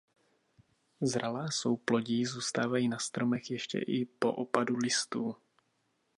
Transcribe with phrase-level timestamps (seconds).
[1.01, 5.35] Zralá souplodí zůstávají na stromech ještě i po opadu listů.